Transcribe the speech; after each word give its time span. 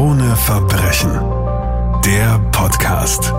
Krone 0.00 0.34
Verbrechen. 0.34 1.10
Der 2.06 2.38
Podcast. 2.52 3.34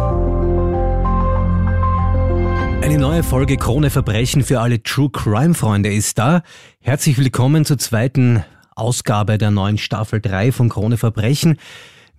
Eine 2.83 3.00
neue 3.00 3.24
Folge 3.24 3.58
Krone 3.58 3.90
Verbrechen 3.90 4.43
für 4.43 4.59
alle 4.59 4.83
True 4.83 5.09
Crime 5.09 5.55
Freunde 5.55 5.92
ist 5.92 6.19
da. 6.19 6.43
Herzlich 6.79 7.17
willkommen 7.17 7.66
zur 7.66 7.79
zweiten 7.79 8.43
Ausgabe 8.75 9.39
der 9.39 9.50
neuen 9.50 9.79
Staffel 9.79 10.21
3 10.21 10.52
von 10.52 10.70
Krone 10.70 10.97
Verbrechen 10.97 11.57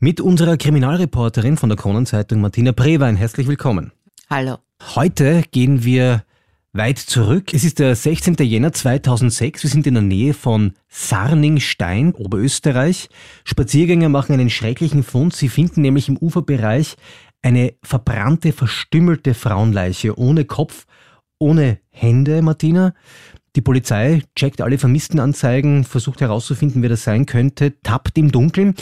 mit 0.01 0.21
unserer 0.21 0.57
Kriminalreporterin 0.57 1.57
von 1.57 1.69
der 1.69 1.79
Kronenzeitung 1.79 2.41
Martina 2.41 2.73
Prewein. 2.73 3.15
Herzlich 3.15 3.47
willkommen. 3.47 3.93
Hallo. 4.29 4.57
Heute 4.97 5.45
gehen 5.53 5.85
wir 5.85 6.25
weit 6.75 6.99
zurück. 6.99 7.53
Es 7.53 7.65
ist 7.65 7.79
der 7.79 7.95
16. 7.95 8.37
Jänner 8.41 8.73
2006. 8.73 9.63
Wir 9.63 9.71
sind 9.71 9.87
in 9.87 9.95
der 9.95 10.03
Nähe 10.03 10.33
von 10.33 10.73
Sarningstein, 10.89 12.15
Oberösterreich. 12.15 13.11
Spaziergänger 13.45 14.09
machen 14.09 14.33
einen 14.33 14.49
schrecklichen 14.49 15.03
Fund. 15.03 15.37
Sie 15.37 15.51
finden 15.51 15.83
nämlich 15.83 16.09
im 16.09 16.17
Uferbereich 16.17 16.97
eine 17.43 17.75
verbrannte, 17.83 18.53
verstümmelte 18.53 19.35
Frauenleiche 19.35 20.19
ohne 20.19 20.47
Kopf, 20.47 20.87
ohne 21.39 21.79
Hände, 21.91 22.41
Martina. 22.41 22.95
Die 23.55 23.61
Polizei 23.61 24.23
checkt 24.35 24.63
alle 24.63 24.79
Vermisstenanzeigen, 24.79 25.85
versucht 25.85 26.23
herauszufinden, 26.23 26.81
wer 26.81 26.89
das 26.89 27.05
sein 27.05 27.27
könnte, 27.27 27.83
tappt 27.83 28.17
im 28.17 28.33
Dunkeln. 28.33 28.77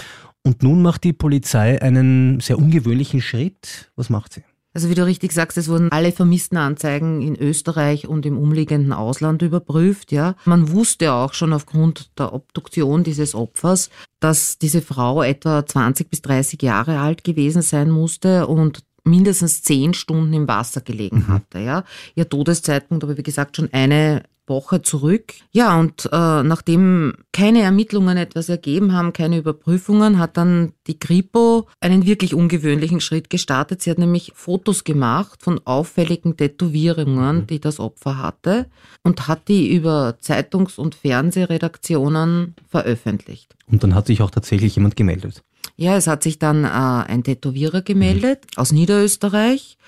Und 0.44 0.62
nun 0.62 0.80
macht 0.80 1.02
die 1.02 1.12
Polizei 1.12 1.82
einen 1.82 2.38
sehr 2.38 2.56
ungewöhnlichen 2.56 3.20
Schritt. 3.20 3.90
Was 3.96 4.10
macht 4.10 4.34
sie? 4.34 4.42
Also 4.72 4.88
wie 4.88 4.94
du 4.94 5.04
richtig 5.04 5.32
sagst, 5.32 5.58
es 5.58 5.68
wurden 5.68 5.90
alle 5.90 6.12
vermissten 6.12 6.56
Anzeigen 6.56 7.22
in 7.22 7.36
Österreich 7.36 8.06
und 8.06 8.24
im 8.24 8.38
umliegenden 8.38 8.92
Ausland 8.92 9.42
überprüft. 9.42 10.12
Ja, 10.12 10.36
man 10.44 10.70
wusste 10.70 11.12
auch 11.12 11.34
schon 11.34 11.52
aufgrund 11.52 12.10
der 12.18 12.32
Obduktion 12.32 13.02
dieses 13.02 13.34
Opfers, 13.34 13.90
dass 14.20 14.58
diese 14.58 14.80
Frau 14.80 15.22
etwa 15.22 15.66
20 15.66 16.08
bis 16.08 16.22
30 16.22 16.62
Jahre 16.62 17.00
alt 17.00 17.24
gewesen 17.24 17.62
sein 17.62 17.90
musste 17.90 18.46
und 18.46 18.84
mindestens 19.02 19.62
zehn 19.62 19.92
Stunden 19.94 20.32
im 20.34 20.46
Wasser 20.46 20.82
gelegen 20.82 21.24
mhm. 21.26 21.28
hatte. 21.28 21.58
Ja, 21.58 21.84
ihr 22.14 22.28
Todeszeitpunkt, 22.28 23.02
aber 23.02 23.16
wie 23.16 23.22
gesagt 23.22 23.56
schon 23.56 23.72
eine 23.72 24.22
Woche 24.50 24.82
zurück. 24.82 25.32
Ja, 25.50 25.80
und 25.80 26.10
äh, 26.12 26.42
nachdem 26.42 27.14
keine 27.32 27.62
Ermittlungen 27.62 28.18
etwas 28.18 28.50
ergeben 28.50 28.92
haben, 28.92 29.14
keine 29.14 29.38
Überprüfungen, 29.38 30.18
hat 30.18 30.36
dann 30.36 30.74
die 30.86 30.98
Kripo 30.98 31.66
einen 31.80 32.04
wirklich 32.04 32.34
ungewöhnlichen 32.34 33.00
Schritt 33.00 33.30
gestartet. 33.30 33.80
Sie 33.80 33.90
hat 33.90 33.98
nämlich 33.98 34.32
Fotos 34.34 34.84
gemacht 34.84 35.42
von 35.42 35.58
auffälligen 35.64 36.36
Tätowierungen, 36.36 37.38
mhm. 37.38 37.46
die 37.46 37.60
das 37.60 37.80
Opfer 37.80 38.18
hatte 38.18 38.66
und 39.02 39.26
hat 39.26 39.48
die 39.48 39.72
über 39.74 40.18
Zeitungs- 40.20 40.78
und 40.78 40.94
Fernsehredaktionen 40.94 42.54
veröffentlicht. 42.68 43.56
Und 43.66 43.82
dann 43.82 43.94
hat 43.94 44.08
sich 44.08 44.20
auch 44.20 44.30
tatsächlich 44.30 44.76
jemand 44.76 44.96
gemeldet. 44.96 45.42
Ja, 45.76 45.96
es 45.96 46.06
hat 46.06 46.22
sich 46.22 46.38
dann 46.38 46.64
äh, 46.64 46.68
ein 46.68 47.22
Tätowierer 47.24 47.80
gemeldet 47.80 48.44
mhm. 48.44 48.60
aus 48.60 48.72
Niederösterreich 48.72 49.78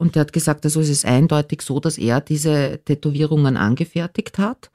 und 0.00 0.14
der 0.14 0.22
hat 0.22 0.32
gesagt, 0.32 0.64
also 0.64 0.80
es 0.80 0.88
ist 0.88 1.04
eindeutig 1.04 1.60
so, 1.60 1.78
dass 1.78 1.98
er 1.98 2.22
diese 2.22 2.80
Tätowierungen 2.86 3.58
angefertigt 3.58 4.38
hat. 4.38 4.70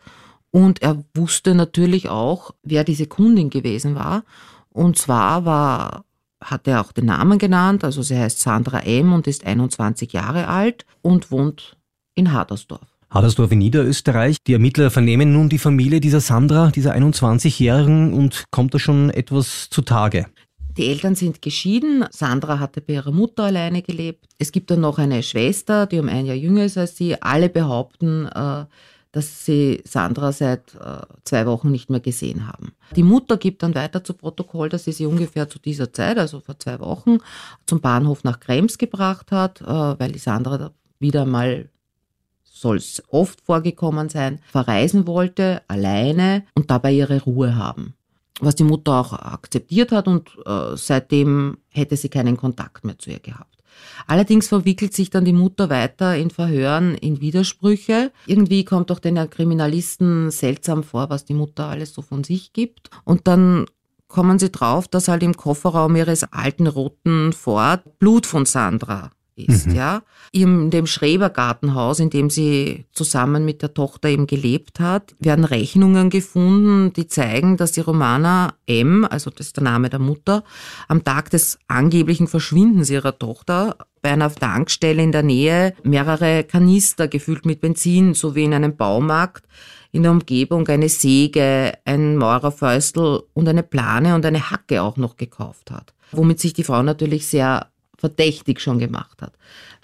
Und 0.51 0.83
er 0.83 1.03
wusste 1.15 1.55
natürlich 1.55 2.09
auch, 2.09 2.51
wer 2.61 2.83
diese 2.83 3.07
Kundin 3.07 3.49
gewesen 3.49 3.95
war. 3.95 4.23
Und 4.69 4.99
zwar 4.99 5.43
war, 5.43 6.05
hat 6.39 6.67
er 6.67 6.79
auch 6.79 6.91
den 6.91 7.05
Namen 7.05 7.39
genannt, 7.39 7.83
also 7.83 8.03
sie 8.03 8.15
heißt 8.15 8.39
Sandra 8.39 8.81
M. 8.81 9.13
und 9.13 9.25
ist 9.25 9.47
21 9.47 10.13
Jahre 10.13 10.47
alt 10.47 10.85
und 11.01 11.31
wohnt 11.31 11.75
in 12.13 12.31
Hadersdorf. 12.31 12.85
Hadersdorf 13.09 13.51
in 13.51 13.59
Niederösterreich. 13.59 14.37
Die 14.45 14.53
Ermittler 14.53 14.91
vernehmen 14.91 15.33
nun 15.33 15.49
die 15.49 15.57
Familie 15.57 16.01
dieser 16.01 16.21
Sandra, 16.21 16.69
dieser 16.69 16.93
21-Jährigen, 16.93 18.13
und 18.13 18.43
kommt 18.51 18.75
da 18.75 18.79
schon 18.79 19.09
etwas 19.09 19.71
zutage? 19.71 20.27
Die 20.77 20.87
Eltern 20.87 21.15
sind 21.15 21.41
geschieden. 21.41 22.05
Sandra 22.11 22.59
hatte 22.59 22.81
bei 22.81 22.93
ihrer 22.93 23.11
Mutter 23.11 23.43
alleine 23.43 23.81
gelebt. 23.81 24.27
Es 24.37 24.51
gibt 24.51 24.69
dann 24.71 24.81
noch 24.81 24.97
eine 24.97 25.23
Schwester, 25.23 25.85
die 25.85 25.99
um 25.99 26.09
ein 26.09 26.25
Jahr 26.25 26.35
jünger 26.35 26.65
ist 26.65 26.77
als 26.77 26.97
sie. 26.97 27.21
Alle 27.21 27.47
behaupten, 27.47 28.25
äh, 28.25 28.65
dass 29.13 29.45
sie 29.45 29.81
Sandra 29.85 30.33
seit 30.33 30.75
äh, 30.75 31.01
zwei 31.23 31.45
Wochen 31.45 31.71
nicht 31.71 31.89
mehr 31.89 32.01
gesehen 32.01 32.47
haben. 32.47 32.73
Die 32.93 33.03
Mutter 33.03 33.37
gibt 33.37 33.63
dann 33.63 33.73
weiter 33.73 34.03
zu 34.03 34.13
Protokoll, 34.13 34.67
dass 34.67 34.83
sie 34.83 34.91
sie 34.91 35.05
ungefähr 35.05 35.47
zu 35.47 35.59
dieser 35.59 35.93
Zeit, 35.93 36.17
also 36.17 36.41
vor 36.41 36.59
zwei 36.59 36.81
Wochen, 36.81 37.19
zum 37.65 37.79
Bahnhof 37.79 38.25
nach 38.25 38.41
Krems 38.41 38.77
gebracht 38.77 39.31
hat, 39.31 39.61
äh, 39.61 39.65
weil 39.65 40.11
die 40.11 40.19
Sandra 40.19 40.71
wieder 40.99 41.25
mal 41.25 41.69
soll 42.43 42.77
es 42.77 43.03
oft 43.09 43.41
vorgekommen 43.41 44.09
sein, 44.09 44.39
verreisen 44.49 45.07
wollte, 45.07 45.61
alleine 45.67 46.45
und 46.53 46.71
dabei 46.71 46.93
ihre 46.93 47.21
Ruhe 47.21 47.55
haben 47.55 47.95
was 48.41 48.55
die 48.55 48.63
Mutter 48.63 48.93
auch 48.99 49.13
akzeptiert 49.13 49.91
hat 49.91 50.07
und 50.07 50.29
äh, 50.45 50.75
seitdem 50.75 51.57
hätte 51.69 51.95
sie 51.97 52.09
keinen 52.09 52.37
Kontakt 52.37 52.83
mehr 52.83 52.99
zu 52.99 53.09
ihr 53.09 53.19
gehabt. 53.19 53.55
Allerdings 54.07 54.47
verwickelt 54.47 54.93
sich 54.93 55.09
dann 55.09 55.25
die 55.25 55.33
Mutter 55.33 55.69
weiter 55.69 56.15
in 56.15 56.29
Verhören 56.29 56.95
in 56.95 57.21
Widersprüche. 57.21 58.11
Irgendwie 58.25 58.63
kommt 58.63 58.91
auch 58.91 58.99
den 58.99 59.29
Kriminalisten 59.29 60.31
seltsam 60.31 60.83
vor, 60.83 61.09
was 61.09 61.25
die 61.25 61.33
Mutter 61.33 61.67
alles 61.67 61.93
so 61.93 62.01
von 62.01 62.23
sich 62.23 62.53
gibt. 62.53 62.89
Und 63.03 63.27
dann 63.27 63.65
kommen 64.07 64.39
sie 64.39 64.51
drauf, 64.51 64.87
dass 64.87 65.07
halt 65.07 65.23
im 65.23 65.35
Kofferraum 65.35 65.95
ihres 65.95 66.23
alten 66.31 66.67
roten 66.67 67.33
Ford 67.33 67.99
Blut 67.99 68.25
von 68.25 68.45
Sandra 68.45 69.11
ist, 69.35 69.67
mhm. 69.67 69.75
ja. 69.75 70.01
In 70.31 70.69
dem 70.69 70.87
Schrebergartenhaus, 70.87 71.99
in 71.99 72.09
dem 72.09 72.29
sie 72.29 72.85
zusammen 72.91 73.45
mit 73.45 73.61
der 73.61 73.73
Tochter 73.73 74.09
eben 74.09 74.27
gelebt 74.27 74.79
hat, 74.79 75.15
werden 75.19 75.45
Rechnungen 75.45 76.09
gefunden, 76.09 76.93
die 76.93 77.07
zeigen, 77.07 77.57
dass 77.57 77.73
die 77.73 77.81
Romana 77.81 78.53
M., 78.67 79.05
also 79.09 79.29
das 79.29 79.47
ist 79.47 79.57
der 79.57 79.63
Name 79.63 79.89
der 79.89 79.99
Mutter, 79.99 80.43
am 80.87 81.03
Tag 81.03 81.29
des 81.29 81.59
angeblichen 81.67 82.27
Verschwindens 82.27 82.89
ihrer 82.89 83.17
Tochter 83.17 83.77
bei 84.01 84.11
einer 84.11 84.33
Tankstelle 84.33 85.01
in 85.01 85.11
der 85.11 85.23
Nähe 85.23 85.73
mehrere 85.83 86.43
Kanister 86.43 87.07
gefüllt 87.07 87.45
mit 87.45 87.61
Benzin 87.61 88.13
sowie 88.13 88.43
in 88.43 88.53
einem 88.53 88.75
Baumarkt 88.75 89.45
in 89.91 90.03
der 90.03 90.11
Umgebung 90.11 90.67
eine 90.67 90.89
Säge, 90.89 91.73
ein 91.85 92.17
Maurerfäustel 92.17 93.23
und 93.33 93.47
eine 93.47 93.63
Plane 93.63 94.13
und 94.13 94.25
eine 94.25 94.51
Hacke 94.51 94.81
auch 94.81 94.97
noch 94.97 95.15
gekauft 95.15 95.71
hat. 95.71 95.93
Womit 96.11 96.39
sich 96.39 96.53
die 96.53 96.65
Frau 96.65 96.83
natürlich 96.83 97.27
sehr 97.27 97.67
verdächtig 97.97 98.59
schon 98.59 98.79
gemacht 98.79 99.21
hat. 99.21 99.33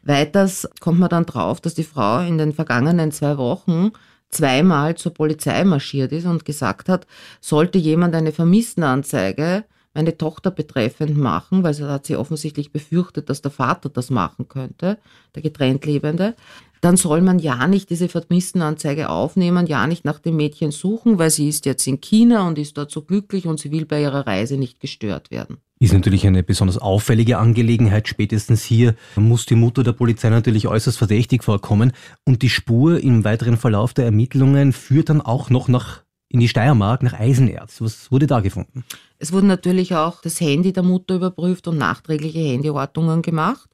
Weiters 0.03 0.67
kommt 0.79 0.99
man 0.99 1.09
dann 1.09 1.25
drauf, 1.25 1.61
dass 1.61 1.73
die 1.73 1.83
Frau 1.83 2.19
in 2.19 2.37
den 2.37 2.53
vergangenen 2.53 3.11
zwei 3.11 3.37
Wochen 3.37 3.91
zweimal 4.29 4.95
zur 4.95 5.13
Polizei 5.13 5.63
marschiert 5.63 6.11
ist 6.11 6.25
und 6.25 6.45
gesagt 6.45 6.89
hat, 6.89 7.05
sollte 7.41 7.77
jemand 7.77 8.15
eine 8.15 8.31
Vermisstenanzeige 8.31 9.65
meine 9.93 10.17
Tochter 10.17 10.51
betreffend 10.51 11.17
machen, 11.17 11.63
weil 11.63 11.73
sie 11.73 11.87
hat 11.87 12.05
sie 12.05 12.15
offensichtlich 12.15 12.71
befürchtet, 12.71 13.29
dass 13.29 13.41
der 13.41 13.51
Vater 13.51 13.89
das 13.89 14.09
machen 14.09 14.47
könnte, 14.47 14.97
der 15.35 15.41
getrennt 15.41 15.85
Lebende, 15.85 16.35
dann 16.79 16.97
soll 16.97 17.21
man 17.21 17.39
ja 17.39 17.67
nicht 17.67 17.89
diese 17.89 18.09
Vermisstenanzeige 18.09 19.09
aufnehmen, 19.09 19.67
ja 19.67 19.85
nicht 19.85 20.05
nach 20.05 20.19
dem 20.19 20.37
Mädchen 20.37 20.71
suchen, 20.71 21.19
weil 21.19 21.29
sie 21.29 21.47
ist 21.47 21.65
jetzt 21.65 21.85
in 21.87 22.01
China 22.01 22.47
und 22.47 22.57
ist 22.57 22.77
dort 22.77 22.89
so 22.89 23.01
glücklich 23.03 23.45
und 23.45 23.59
sie 23.59 23.71
will 23.71 23.85
bei 23.85 24.01
ihrer 24.01 24.25
Reise 24.25 24.57
nicht 24.57 24.79
gestört 24.79 25.29
werden. 25.29 25.57
Ist 25.81 25.93
natürlich 25.93 26.27
eine 26.27 26.43
besonders 26.43 26.77
auffällige 26.77 27.39
Angelegenheit. 27.39 28.07
Spätestens 28.07 28.63
hier 28.63 28.93
muss 29.15 29.47
die 29.47 29.55
Mutter 29.55 29.81
der 29.81 29.93
Polizei 29.93 30.29
natürlich 30.29 30.67
äußerst 30.67 30.95
verdächtig 30.95 31.43
vorkommen. 31.43 31.91
Und 32.23 32.43
die 32.43 32.51
Spur 32.51 32.99
im 32.99 33.23
weiteren 33.23 33.57
Verlauf 33.57 33.95
der 33.95 34.05
Ermittlungen 34.05 34.73
führt 34.73 35.09
dann 35.09 35.21
auch 35.21 35.49
noch 35.49 35.67
nach 35.67 36.03
in 36.29 36.39
die 36.39 36.47
Steiermark 36.47 37.01
nach 37.01 37.19
Eisenerz. 37.19 37.81
Was 37.81 38.11
wurde 38.11 38.27
da 38.27 38.41
gefunden? 38.41 38.85
Es 39.17 39.33
wurde 39.33 39.47
natürlich 39.47 39.95
auch 39.95 40.21
das 40.21 40.39
Handy 40.39 40.71
der 40.71 40.83
Mutter 40.83 41.15
überprüft 41.15 41.67
und 41.67 41.79
nachträgliche 41.79 42.53
Handyortungen 42.53 43.23
gemacht. 43.23 43.67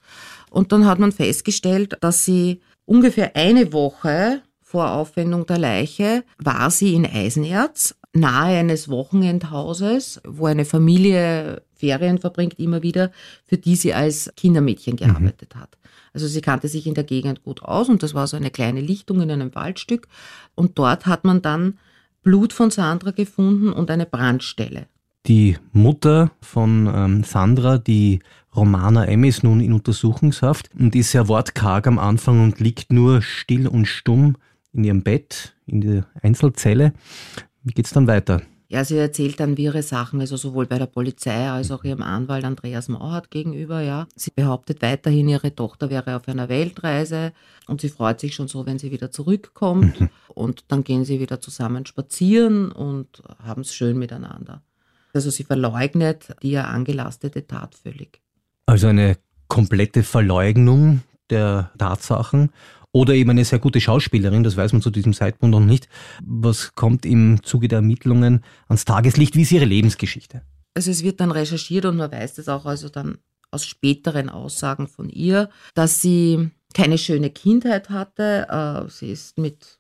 Und 0.50 0.72
dann 0.72 0.86
hat 0.86 1.00
man 1.00 1.12
festgestellt, 1.12 1.98
dass 2.00 2.24
sie 2.24 2.62
ungefähr 2.86 3.36
eine 3.36 3.74
Woche 3.74 4.44
vor 4.62 4.92
Aufwendung 4.92 5.46
der 5.46 5.58
Leiche 5.58 6.24
war 6.38 6.72
sie 6.72 6.94
in 6.94 7.06
Eisenerz, 7.06 7.96
nahe 8.14 8.60
eines 8.60 8.88
Wochenendhauses, 8.88 10.22
wo 10.26 10.46
eine 10.46 10.64
Familie 10.64 11.64
Ferien 11.78 12.18
verbringt, 12.18 12.60
immer 12.60 12.84
wieder, 12.84 13.12
für 13.46 13.58
die 13.58 13.76
sie 13.76 13.94
als 13.94 14.32
Kindermädchen 14.36 14.94
mhm. 14.94 14.98
gearbeitet 14.98 15.56
mhm. 15.56 15.60
hat. 15.60 15.78
Also 16.14 16.28
sie 16.28 16.42
kannte 16.42 16.68
sich 16.68 16.88
in 16.88 16.96
der 16.96 17.04
Gegend 17.04 17.44
gut 17.44 17.62
aus 17.62 17.90
und 17.90 18.02
das 18.02 18.14
war 18.14 18.28
so 18.28 18.38
eine 18.38 18.50
kleine 18.50 18.82
Lichtung 18.82 19.22
in 19.22 19.30
einem 19.30 19.54
Waldstück. 19.54 20.08
Und 20.56 20.80
dort 20.80 21.06
hat 21.06 21.24
man 21.24 21.42
dann 21.42 21.78
Blut 22.24 22.54
von 22.54 22.72
Sandra 22.72 23.12
gefunden 23.12 23.72
und 23.72 23.92
eine 23.92 24.06
Brandstelle. 24.06 24.88
Die 25.28 25.58
Mutter 25.74 26.32
von 26.42 26.92
ähm, 26.94 27.24
Sandra, 27.24 27.78
die 27.78 28.20
Romana 28.56 29.06
M., 29.06 29.24
ist 29.26 29.44
nun 29.44 29.60
in 29.60 29.74
Untersuchungshaft 29.74 30.70
und 30.78 30.96
ist 30.96 31.12
sehr 31.12 31.28
wortkarg 31.28 31.86
am 31.86 32.00
Anfang 32.00 32.44
und 32.44 32.60
liegt 32.60 32.92
nur 32.92 33.22
still 33.22 33.68
und 33.68 33.86
stumm 33.86 34.38
in 34.74 34.84
ihrem 34.84 35.04
Bett, 35.04 35.56
in 35.66 35.82
der 35.82 36.06
Einzelzelle. 36.22 36.94
Wie 37.64 37.74
geht's 37.74 37.92
dann 37.92 38.08
weiter? 38.08 38.42
Ja, 38.70 38.84
sie 38.84 38.98
erzählt 38.98 39.40
dann 39.40 39.56
wirre 39.56 39.82
Sachen, 39.82 40.20
also 40.20 40.36
sowohl 40.36 40.66
bei 40.66 40.78
der 40.78 40.88
Polizei 40.88 41.50
als 41.50 41.72
auch 41.72 41.86
ihrem 41.86 42.02
Anwalt 42.02 42.44
Andreas 42.44 42.90
Mauert 42.90 43.32
gegenüber, 43.32 43.82
ja. 43.82 44.08
Sie 44.16 44.32
behauptet 44.32 44.82
weiterhin, 44.82 45.30
ihre 45.30 45.56
Tochter 45.56 45.90
wäre 45.90 46.18
auf 46.18 46.28
einer 46.28 46.50
Weltreise 46.50 47.32
und 47.68 47.80
sie 47.80 47.90
freut 47.90 48.20
sich 48.20 48.36
schon 48.36 48.50
so, 48.50 48.66
wenn 48.66 48.78
sie 48.78 48.92
wieder 48.92 49.10
zurückkommt. 49.10 50.02
Mhm. 50.02 50.10
Und 50.28 50.66
dann 50.68 50.84
gehen 50.84 51.06
sie 51.06 51.22
wieder 51.22 51.40
zusammen 51.40 51.86
spazieren 51.86 52.72
und 52.72 53.24
haben 53.42 53.62
es 53.62 53.74
schön 53.74 53.98
miteinander. 53.98 54.62
Also 55.14 55.30
sie 55.30 55.46
verleugnet 55.46 56.36
die 56.44 56.52
ihr 56.52 56.68
angelastete 56.68 57.48
Tat 57.48 57.74
völlig. 57.74 58.22
Also 58.66 58.88
eine 58.88 59.18
komplette 59.48 60.04
Verleugnung 60.04 61.02
der 61.30 61.72
Tatsachen 61.78 62.52
oder 62.98 63.14
eben 63.14 63.30
eine 63.30 63.46
sehr 63.46 63.60
gute 63.60 63.80
Schauspielerin, 63.80 64.44
das 64.44 64.58
weiß 64.58 64.74
man 64.74 64.82
zu 64.82 64.90
diesem 64.90 65.14
Zeitpunkt 65.14 65.52
noch 65.52 65.64
nicht. 65.64 65.88
Was 66.26 66.74
kommt 66.74 67.06
im 67.06 67.44
Zuge 67.44 67.68
der 67.68 67.78
Ermittlungen 67.78 68.44
ans 68.68 68.86
Tageslicht? 68.86 69.36
Wie 69.36 69.44
ist 69.44 69.52
ihre 69.52 69.66
Lebensgeschichte? 69.66 70.42
Also 70.74 70.90
es 70.90 71.04
wird 71.04 71.20
dann 71.20 71.32
recherchiert 71.32 71.86
und 71.86 71.98
man 71.98 72.12
weiß 72.12 72.36
das 72.36 72.50
auch 72.50 72.66
also 72.66 72.90
dann 72.90 73.20
aus 73.52 73.68
späteren 73.68 74.30
Aussagen 74.30 74.88
von 74.88 75.10
ihr, 75.10 75.50
dass 75.76 76.02
sie 76.02 76.50
keine 76.74 76.98
schöne 76.98 77.30
Kindheit 77.30 77.92
hatte. 77.92 78.48
Äh, 78.50 78.90
sie 78.90 79.12
ist 79.12 79.38
mit 79.38 79.78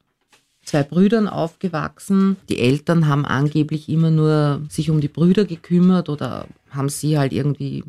zwei 0.63 0.83
Brüdern 0.83 1.27
aufgewachsen. 1.27 2.37
Die 2.49 2.59
Eltern 2.59 3.07
haben 3.07 3.25
angeblich 3.25 3.89
immer 3.89 4.11
nur 4.11 4.61
sich 4.69 4.91
um 4.91 5.01
die 5.01 5.07
Brüder 5.07 5.45
gekümmert 5.45 6.07
oder 6.07 6.47
haben 6.69 6.89
sie 6.89 7.17
halt 7.17 7.33
irgendwie 7.33 7.83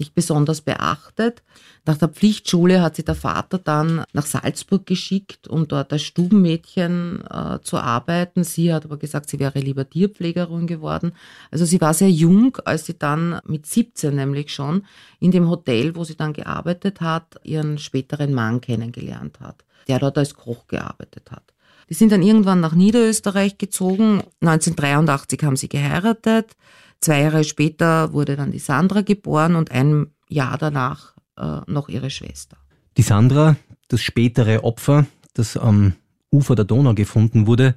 nicht 0.00 0.14
besonders 0.14 0.62
beachtet. 0.62 1.42
Nach 1.86 1.96
der 1.96 2.08
Pflichtschule 2.08 2.82
hat 2.82 2.96
sie 2.96 3.04
der 3.04 3.14
Vater 3.14 3.58
dann 3.58 4.04
nach 4.12 4.26
Salzburg 4.26 4.86
geschickt, 4.86 5.46
um 5.46 5.68
dort 5.68 5.92
als 5.92 6.02
Stubenmädchen 6.02 7.22
äh, 7.30 7.58
zu 7.62 7.78
arbeiten. 7.78 8.42
Sie 8.42 8.72
hat 8.72 8.84
aber 8.84 8.96
gesagt, 8.96 9.30
sie 9.30 9.38
wäre 9.38 9.60
lieber 9.60 9.88
Tierpflegerin 9.88 10.66
geworden. 10.66 11.12
Also 11.50 11.64
sie 11.64 11.80
war 11.80 11.94
sehr 11.94 12.10
jung, 12.10 12.56
als 12.64 12.86
sie 12.86 12.98
dann 12.98 13.40
mit 13.46 13.66
17 13.66 14.14
nämlich 14.14 14.52
schon 14.52 14.84
in 15.20 15.30
dem 15.30 15.48
Hotel, 15.48 15.94
wo 15.94 16.04
sie 16.04 16.16
dann 16.16 16.32
gearbeitet 16.32 17.00
hat, 17.00 17.36
ihren 17.44 17.78
späteren 17.78 18.34
Mann 18.34 18.60
kennengelernt 18.60 19.38
hat, 19.40 19.64
der 19.86 19.98
dort 19.98 20.18
als 20.18 20.34
Koch 20.34 20.66
gearbeitet 20.66 21.30
hat. 21.30 21.44
Die 21.90 21.94
sind 21.94 22.12
dann 22.12 22.22
irgendwann 22.22 22.60
nach 22.60 22.74
Niederösterreich 22.74 23.58
gezogen. 23.58 24.22
1983 24.40 25.42
haben 25.42 25.56
sie 25.56 25.68
geheiratet. 25.68 26.56
Zwei 27.00 27.22
Jahre 27.22 27.44
später 27.44 28.12
wurde 28.12 28.36
dann 28.36 28.52
die 28.52 28.58
Sandra 28.58 29.00
geboren 29.00 29.56
und 29.56 29.70
ein 29.70 30.08
Jahr 30.28 30.58
danach 30.58 31.14
äh, 31.38 31.60
noch 31.66 31.88
ihre 31.88 32.10
Schwester. 32.10 32.56
Die 32.96 33.02
Sandra, 33.02 33.56
das 33.88 34.02
spätere 34.02 34.64
Opfer, 34.64 35.06
das 35.34 35.56
am 35.56 35.94
Ufer 36.30 36.54
der 36.54 36.64
Donau 36.64 36.94
gefunden 36.94 37.46
wurde, 37.46 37.74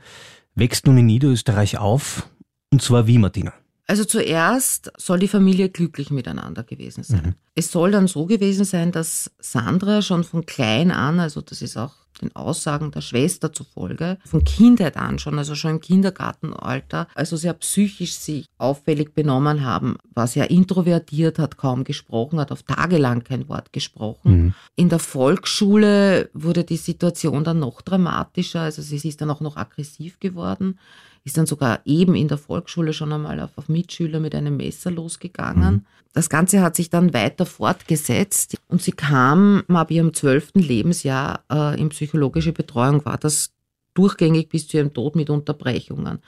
wächst 0.56 0.86
nun 0.86 0.98
in 0.98 1.06
Niederösterreich 1.06 1.78
auf. 1.78 2.30
Und 2.72 2.82
zwar 2.82 3.08
wie, 3.08 3.18
Martina? 3.18 3.54
Also 3.86 4.06
zuerst 4.06 4.92
soll 4.98 5.20
die 5.20 5.28
Familie 5.28 5.70
glücklich 5.70 6.10
miteinander 6.10 6.64
gewesen 6.64 7.04
sein. 7.04 7.22
Mhm. 7.26 7.34
Es 7.56 7.72
soll 7.72 7.92
dann 7.92 8.08
so 8.08 8.26
gewesen 8.26 8.66
sein, 8.66 8.92
dass 8.92 9.32
Sandra 9.40 10.02
schon 10.02 10.24
von 10.24 10.46
klein 10.46 10.92
an, 10.92 11.20
also 11.20 11.42
das 11.42 11.62
ist 11.62 11.78
auch 11.78 12.03
den 12.22 12.36
Aussagen 12.36 12.92
der 12.92 13.02
Schwester 13.02 13.52
zufolge, 13.52 14.18
von 14.26 14.44
Kindheit 14.44 14.98
an 14.98 15.20
schon, 15.20 15.38
also 15.38 15.56
schon 15.56 15.72
im 15.72 15.80
Kindergartenalter, 15.80 17.08
also 17.16 17.36
sehr 17.36 17.54
psychisch 17.54 18.14
sich 18.14 18.46
auffällig 18.58 19.14
benommen 19.14 19.66
haben, 19.66 19.98
war 20.14 20.28
sehr 20.28 20.50
introvertiert, 20.50 21.40
hat 21.40 21.58
kaum 21.58 21.84
gesprochen, 21.84 22.40
hat 22.40 22.52
auf 22.52 22.64
tagelang 22.64 23.24
kein 23.24 23.50
Wort 23.50 23.74
gesprochen. 23.74 24.32
Mhm. 24.32 24.54
In 24.76 24.90
der 24.90 25.00
Volksschule 25.00 26.30
wurde 26.34 26.64
die 26.64 26.78
Situation 26.78 27.44
dann 27.44 27.60
noch 27.60 27.82
dramatischer, 27.82 28.62
also 28.62 28.82
sie 28.82 29.08
ist 29.08 29.22
dann 29.22 29.32
auch 29.32 29.42
noch 29.42 29.58
aggressiv 29.58 30.20
geworden 30.20 30.78
ist 31.24 31.38
dann 31.38 31.46
sogar 31.46 31.82
eben 31.86 32.16
in 32.16 32.28
der 32.28 32.38
Volksschule 32.38 32.94
schon 32.94 33.14
einmal 33.14 33.40
auf, 33.40 33.52
auf 33.56 33.70
Mitschüler 33.70 34.20
mit 34.20 34.36
einem 34.36 34.58
Messer 34.58 34.92
losgegangen. 34.92 35.74
Mhm. 35.74 35.86
Das 36.14 36.30
Ganze 36.30 36.62
hat 36.62 36.76
sich 36.76 36.90
dann 36.90 37.14
weiter 37.14 37.46
fortgesetzt 37.46 38.58
und 38.68 38.82
sie 38.82 38.92
kam 38.92 39.64
ab 39.68 39.90
ihrem 39.90 40.14
zwölften 40.14 40.60
Lebensjahr 40.60 41.44
äh, 41.52 41.80
in 41.80 41.90
psychologische 41.90 42.52
Betreuung, 42.52 43.04
war 43.06 43.18
das 43.18 43.52
durchgängig 43.94 44.50
bis 44.50 44.68
zu 44.68 44.78
ihrem 44.78 44.94
Tod 44.94 45.16
mit 45.16 45.30
Unterbrechungen. 45.30 46.20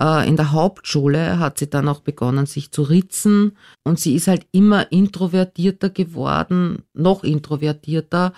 Äh, 0.00 0.28
in 0.28 0.36
der 0.36 0.52
Hauptschule 0.52 1.38
hat 1.38 1.58
sie 1.58 1.70
dann 1.70 1.88
auch 1.88 2.00
begonnen, 2.00 2.46
sich 2.46 2.70
zu 2.72 2.82
ritzen 2.82 3.56
und 3.84 3.98
sie 4.00 4.14
ist 4.14 4.26
halt 4.26 4.46
immer 4.52 4.90
introvertierter 4.90 5.90
geworden, 5.90 6.82
noch 6.92 7.24
introvertierter 7.24 8.32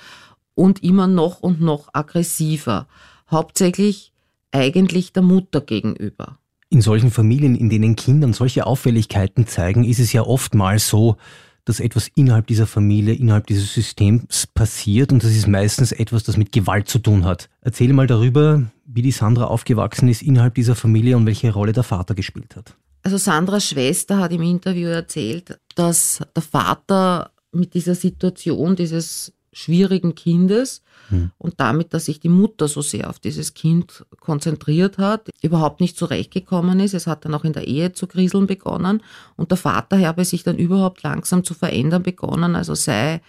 und 0.54 0.82
immer 0.82 1.06
noch 1.06 1.40
und 1.40 1.60
noch 1.60 1.88
aggressiver. 1.92 2.86
Hauptsächlich 3.30 4.11
eigentlich 4.52 5.12
der 5.12 5.22
Mutter 5.22 5.60
gegenüber. 5.60 6.38
In 6.68 6.80
solchen 6.80 7.10
Familien, 7.10 7.54
in 7.54 7.68
denen 7.68 7.96
Kindern 7.96 8.32
solche 8.32 8.66
Auffälligkeiten 8.66 9.46
zeigen, 9.46 9.84
ist 9.84 9.98
es 9.98 10.12
ja 10.12 10.22
oftmals 10.22 10.88
so, 10.88 11.16
dass 11.64 11.80
etwas 11.80 12.08
innerhalb 12.14 12.46
dieser 12.46 12.66
Familie, 12.66 13.14
innerhalb 13.14 13.46
dieses 13.46 13.72
Systems 13.72 14.46
passiert 14.46 15.12
und 15.12 15.22
das 15.22 15.30
ist 15.30 15.46
meistens 15.46 15.92
etwas, 15.92 16.24
das 16.24 16.36
mit 16.36 16.50
Gewalt 16.50 16.88
zu 16.88 16.98
tun 16.98 17.24
hat. 17.24 17.48
Erzähle 17.60 17.92
mal 17.92 18.06
darüber, 18.06 18.64
wie 18.84 19.02
die 19.02 19.12
Sandra 19.12 19.44
aufgewachsen 19.44 20.08
ist 20.08 20.22
innerhalb 20.22 20.54
dieser 20.54 20.74
Familie 20.74 21.16
und 21.16 21.26
welche 21.26 21.52
Rolle 21.52 21.72
der 21.72 21.84
Vater 21.84 22.14
gespielt 22.14 22.56
hat. 22.56 22.76
Also 23.04 23.16
Sandras 23.16 23.66
Schwester 23.66 24.18
hat 24.18 24.32
im 24.32 24.42
Interview 24.42 24.88
erzählt, 24.88 25.58
dass 25.74 26.20
der 26.34 26.42
Vater 26.42 27.32
mit 27.52 27.74
dieser 27.74 27.94
Situation 27.94 28.76
dieses 28.76 29.32
schwierigen 29.52 30.14
Kindes 30.14 30.82
hm. 31.08 31.30
und 31.38 31.60
damit, 31.60 31.92
dass 31.92 32.06
sich 32.06 32.20
die 32.20 32.28
Mutter 32.28 32.68
so 32.68 32.80
sehr 32.80 33.10
auf 33.10 33.18
dieses 33.18 33.54
Kind 33.54 34.04
konzentriert 34.20 34.98
hat, 34.98 35.28
überhaupt 35.42 35.80
nicht 35.80 35.96
zurechtgekommen 35.96 36.80
ist. 36.80 36.94
Es 36.94 37.06
hat 37.06 37.24
dann 37.24 37.34
auch 37.34 37.44
in 37.44 37.52
der 37.52 37.66
Ehe 37.68 37.92
zu 37.92 38.06
kriseln 38.06 38.46
begonnen 38.46 39.02
und 39.36 39.50
der 39.50 39.58
Vater 39.58 39.98
habe 40.00 40.24
sich 40.24 40.42
dann 40.42 40.56
überhaupt 40.56 41.02
langsam 41.02 41.44
zu 41.44 41.54
verändern 41.54 42.02
begonnen, 42.02 42.56
also 42.56 42.74
sei 42.74 43.20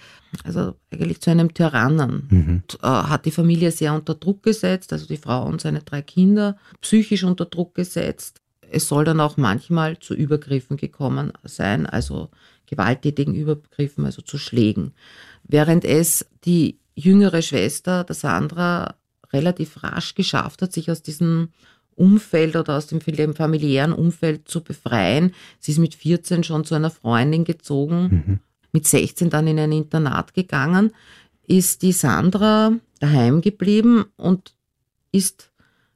also 0.44 0.76
eigentlich 0.92 1.22
zu 1.22 1.30
einem 1.30 1.54
Tyrannen. 1.54 2.28
Mhm. 2.30 2.64
Und, 2.64 2.80
äh, 2.82 2.88
hat 2.88 3.26
die 3.26 3.32
Familie 3.32 3.72
sehr 3.72 3.94
unter 3.94 4.16
Druck 4.16 4.44
gesetzt, 4.44 4.92
also 4.94 5.06
die 5.06 5.18
Frau 5.18 5.46
und 5.46 5.62
seine 5.62 5.82
drei 5.84 6.02
Kinder 6.02 6.58
psychisch 6.82 7.24
unter 7.24 7.46
Druck 7.46 7.76
gesetzt. 7.76 8.40
Es 8.72 8.88
soll 8.88 9.06
dann 9.06 9.20
auch 9.20 9.38
manchmal 9.38 10.00
zu 10.00 10.16
Übergriffen 10.16 10.78
gekommen 10.78 11.32
sein, 11.44 11.86
also 11.86 12.30
gewalttätigen 12.66 13.36
Übergriffen, 13.36 14.06
also 14.06 14.24
zu 14.24 14.40
Schlägen 14.40 14.94
während 15.44 15.86
es 15.86 16.26
die 16.46 16.80
jüngere 16.96 17.42
Schwester, 17.42 18.04
der 18.04 18.16
Sandra, 18.16 18.96
relativ 19.32 19.82
rasch 19.84 20.16
geschafft 20.16 20.62
hat, 20.62 20.72
sich 20.74 20.92
aus 20.92 21.02
diesem 21.02 21.50
Umfeld 21.96 22.56
oder 22.56 22.78
aus 22.78 22.88
dem 22.88 23.02
familiären 23.02 23.94
Umfeld 23.94 24.48
zu 24.48 24.62
befreien. 24.62 25.34
Sie 25.60 25.72
ist 25.72 25.80
mit 25.80 25.96
14 25.96 26.44
schon 26.44 26.66
zu 26.66 26.76
einer 26.76 26.90
Freundin 26.90 27.44
gezogen, 27.44 28.24
mhm. 28.26 28.40
mit 28.72 28.88
16 28.88 29.30
dann 29.30 29.48
in 29.48 29.60
ein 29.60 29.72
Internat 29.72 30.34
gegangen, 30.34 30.92
ist 31.46 31.82
die 31.82 31.92
Sandra 31.92 32.74
daheim 33.00 33.42
geblieben 33.42 34.06
und 34.16 34.56
ist 35.12 35.52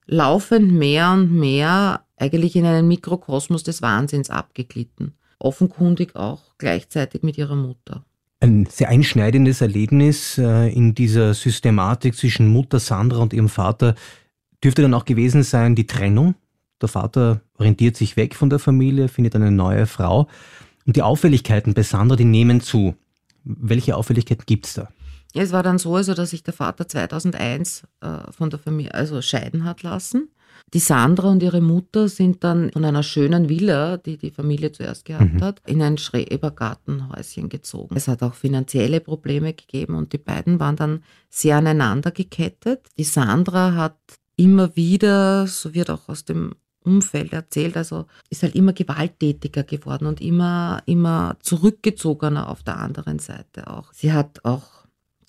laufend 0.06 0.72
mehr 0.72 1.12
und 1.12 1.32
mehr 1.32 2.06
eigentlich 2.18 2.56
in 2.56 2.66
einen 2.66 2.88
Mikrokosmos 2.88 3.64
des 3.64 3.82
Wahnsinns 3.82 4.30
abgeglitten. 4.30 5.14
Offenkundig 5.40 6.16
auch 6.16 6.42
gleichzeitig 6.58 7.24
mit 7.24 7.38
ihrer 7.38 7.56
Mutter 7.56 8.04
ein 8.40 8.66
sehr 8.68 8.90
einschneidendes 8.90 9.62
Erlebnis 9.62 10.38
äh, 10.38 10.72
in 10.72 10.94
dieser 10.94 11.34
Systematik 11.34 12.16
zwischen 12.16 12.48
Mutter 12.48 12.80
Sandra 12.80 13.20
und 13.20 13.34
ihrem 13.34 13.50
Vater 13.50 13.96
dürfte 14.64 14.82
dann 14.84 14.94
auch 14.94 15.06
gewesen 15.06 15.44
sein, 15.44 15.76
die 15.76 15.88
Trennung. 15.88 16.36
Der 16.82 16.90
Vater 16.90 17.42
orientiert 17.58 17.98
sich 17.98 18.16
weg 18.18 18.36
von 18.36 18.50
der 18.50 18.60
Familie, 18.60 19.08
findet 19.08 19.36
eine 19.36 19.52
neue 19.52 19.88
Frau. 19.88 20.28
Und 20.86 20.96
die 20.96 21.02
Auffälligkeiten 21.02 21.74
bei 21.74 21.84
Sandra, 21.84 22.16
die 22.16 22.26
nehmen 22.26 22.62
zu. 22.62 22.96
Welche 23.44 23.96
Auffälligkeiten 23.96 24.44
gibt 24.46 24.68
es 24.68 24.74
da? 24.76 24.90
Es 25.34 25.52
war 25.52 25.64
dann 25.64 25.78
so, 25.78 25.96
also, 25.96 26.14
dass 26.14 26.32
sich 26.32 26.44
der 26.44 26.54
Vater 26.54 26.88
2001 26.88 27.84
äh, 28.02 28.32
von 28.32 28.50
der 28.50 28.60
Familie 28.60 28.94
also 28.94 29.22
scheiden 29.22 29.64
hat 29.64 29.84
lassen. 29.84 30.30
Die 30.74 30.80
Sandra 30.80 31.30
und 31.30 31.44
ihre 31.44 31.62
Mutter 31.62 32.10
sind 32.10 32.44
dann 32.44 32.72
von 32.72 32.86
einer 32.86 33.04
schönen 33.04 33.50
Villa, 33.50 33.98
die 33.98 34.18
die 34.18 34.32
Familie 34.32 34.72
zuerst 34.72 35.06
gehabt 35.06 35.34
mhm. 35.34 35.42
hat, 35.42 35.62
in 35.66 35.82
ein 35.82 35.98
Schrebergartenhäuschen 35.98 37.50
gezogen. 37.50 37.96
Es 37.96 38.08
hat 38.08 38.24
auch 38.24 38.34
finanzielle 38.34 39.00
Probleme 39.00 39.54
gegeben 39.54 39.96
und 39.96 40.14
die 40.14 40.18
beiden 40.18 40.60
waren 40.60 40.76
dann 40.76 41.04
sehr 41.30 41.58
aneinander 41.58 42.12
gekettet. 42.12 42.88
Die 42.98 43.04
Sandra 43.04 43.74
hat 43.74 43.98
immer 44.36 44.76
wieder, 44.76 45.48
so 45.48 45.74
wird 45.74 45.90
auch 45.90 46.10
aus 46.10 46.26
dem 46.26 46.54
Umfeld 46.88 47.34
erzählt, 47.34 47.76
also 47.76 48.06
ist 48.30 48.44
halt 48.44 48.56
immer 48.56 48.72
gewalttätiger 48.72 49.64
geworden 49.64 50.06
und 50.06 50.22
immer, 50.22 50.82
immer 50.86 51.36
zurückgezogener 51.42 52.50
auf 52.50 52.64
der 52.64 52.78
anderen 52.78 53.20
Seite 53.20 53.68
auch. 53.68 53.92
Sie 53.92 54.14
hat 54.14 54.46
auch 54.46 54.77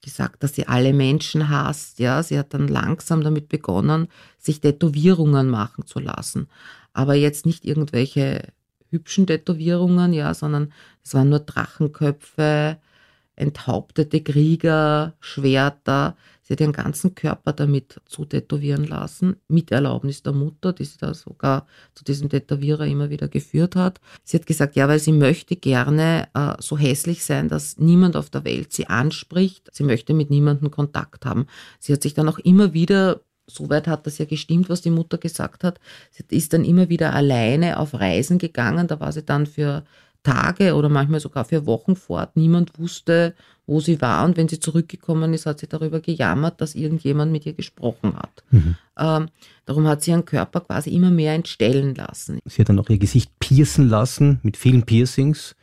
gesagt, 0.02 0.43
dass 0.43 0.55
sie 0.55 0.67
alle 0.69 0.93
Menschen 0.93 1.49
hasst. 1.49 1.99
Ja, 1.99 2.23
sie 2.23 2.38
hat 2.38 2.55
dann 2.55 2.69
langsam 2.69 3.23
damit 3.23 3.49
begonnen, 3.49 4.09
sich 4.38 4.61
Tätowierungen 4.61 5.49
machen 5.49 5.87
zu 5.87 5.99
lassen. 5.99 6.49
Aber 6.93 7.14
jetzt 7.14 7.47
nicht 7.47 7.64
irgendwelche 7.64 8.43
hübschen 8.90 9.26
Tätowierungen, 9.26 10.12
ja, 10.12 10.33
sondern 10.35 10.73
es 11.05 11.14
waren 11.14 11.28
nur 11.28 11.40
Drachenköpfe, 11.40 12.78
enthauptete 13.37 14.23
Krieger, 14.23 15.14
Schwerter. 15.21 16.17
Sie 16.49 16.55
hat 16.55 16.61
ihren 16.61 16.73
ganzen 16.73 17.14
Körper 17.14 17.52
damit 17.52 18.00
zutätowieren 18.07 18.85
lassen, 18.87 19.37
mit 19.49 19.71
Erlaubnis 19.71 20.23
der 20.23 20.33
Mutter, 20.33 20.73
die 20.73 20.87
sie 20.87 20.97
da 20.97 21.12
sogar 21.12 21.67
zu 21.95 22.05
diesem 22.05 22.31
Tätowierer 22.31 22.87
immer 22.87 23.11
wieder 23.11 23.28
geführt 23.28 23.76
hat. 23.76 24.00
Sie 24.25 24.38
hat 24.38 24.47
gesagt, 24.47 24.75
ja, 24.75 24.88
weil 24.88 24.99
sie 24.99 25.12
möchte 25.12 25.57
gerne 25.57 26.26
äh, 26.33 26.55
so 26.59 26.78
hässlich 26.78 27.23
sein, 27.23 27.50
dass 27.50 27.76
niemand 27.76 28.17
auf 28.17 28.31
der 28.31 28.45
Welt 28.45 28.73
sie 28.73 28.87
anspricht. 28.87 29.69
Sie 29.73 29.83
möchte 29.83 30.14
mit 30.14 30.31
niemandem 30.31 30.71
Kontakt 30.71 31.26
haben. 31.26 31.45
Sie 31.81 31.93
hat 31.93 32.02
sich 32.02 32.14
dann 32.14 32.31
auch 32.31 32.38
immer 32.38 32.73
wieder 32.73 33.21
soweit 33.50 33.87
hat 33.87 34.07
das 34.07 34.19
ja 34.19 34.26
gestimmt, 34.26 34.69
was 34.69 34.83
die 34.83 34.90
Mutter 34.90 35.19
gesagt 35.19 35.64
hat. 35.64 35.81
Sie 36.11 36.37
ist 36.37 36.52
dann 36.52 36.64
immer 36.64 36.88
wieder 36.88 37.14
alleine 37.14 37.78
auf 37.78 37.95
Reisen 37.95 38.38
gegangen. 38.38 38.88
Da 38.88 39.00
war 39.00 39.11
sie 39.12 39.23
dann 39.23 39.47
für 39.47 39.85
Tage 40.23 40.75
oder 40.75 40.89
manchmal 40.89 41.21
sogar 41.21 41.45
für 41.45 41.67
Wochen 41.67 41.97
fort. 41.97 42.37
Niemand 42.37 42.79
wusste, 42.79 43.35
wo 43.67 43.81
sie 43.81 44.01
war. 44.01 44.25
Und 44.25 44.37
wenn 44.37 44.49
sie 44.49 44.61
zurückgekommen 44.61 45.33
ist, 45.35 45.47
hat 45.47 45.61
sie 45.61 45.69
darüber 45.69 46.01
gejammert, 46.01 46.61
dass 46.61 46.75
irgendjemand 46.75 47.33
mit 47.33 47.47
ihr 47.47 47.55
gesprochen 47.55 48.17
hat. 48.17 48.43
Mhm. 48.51 48.77
Ähm, 48.99 49.29
darum 49.65 49.87
hat 49.87 50.03
sie 50.03 50.11
ihren 50.11 50.25
Körper 50.25 50.61
quasi 50.61 50.91
immer 50.91 51.11
mehr 51.11 51.35
entstellen 51.35 51.95
lassen. 51.95 52.41
Sie 52.45 52.61
hat 52.61 52.69
dann 52.69 52.79
auch 52.79 52.89
ihr 52.89 52.99
Gesicht 52.99 53.31
piercen 53.39 53.89
lassen 53.89 54.41
mit 54.43 54.57
vielen 54.57 54.83
Piercings 54.85 55.55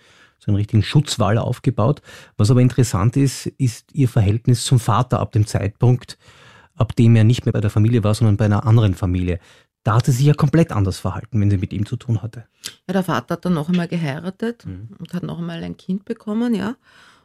so 0.46 0.52
einen 0.52 0.58
richtigen 0.58 0.84
Schutzwall 0.84 1.38
aufgebaut. 1.38 2.02
Was 2.38 2.52
aber 2.52 2.62
interessant 2.62 3.18
ist, 3.18 3.48
ist 3.48 3.94
ihr 3.94 4.08
Verhältnis 4.08 4.64
zum 4.64 4.80
Vater 4.80 5.20
ab 5.20 5.32
dem 5.32 5.48
Zeitpunkt, 5.48 6.18
ab 6.76 6.96
dem 6.96 7.16
er 7.16 7.24
nicht 7.24 7.46
mehr 7.46 7.54
bei 7.54 7.62
der 7.62 7.70
Familie 7.70 8.04
war, 8.04 8.14
sondern 8.14 8.38
bei 8.38 8.46
einer 8.46 8.66
anderen 8.66 8.94
Familie. 8.94 9.40
Da 9.86 9.94
hat 9.94 10.08
sie 10.08 10.12
sich 10.12 10.25
ja 10.25 10.34
komplett 10.34 10.72
anders 10.72 10.98
verhalten, 10.98 11.39
wenn 11.39 11.51
sie 11.51 11.58
mit 11.58 11.72
ihm 11.72 11.86
zu 11.86 11.96
tun 11.96 12.24
hatte. 12.24 12.46
Ja, 12.88 12.94
der 12.94 13.04
Vater 13.04 13.36
hat 13.36 13.46
dann 13.46 13.54
noch 13.54 13.70
einmal 13.70 13.88
geheiratet 13.88 14.65
mhm. 14.65 14.89
und 14.98 15.13
hat 15.13 15.22
noch 15.22 15.38
einmal 15.38 15.63
ein 15.63 15.77
Kind 15.77 16.06
bekommen, 16.06 16.56
ja. 16.56 16.75